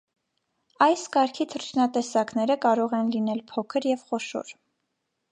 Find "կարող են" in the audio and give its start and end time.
2.63-3.11